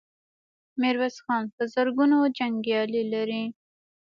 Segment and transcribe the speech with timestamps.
[0.79, 3.43] ميرويس خان په زرګونو جنګيالي لري.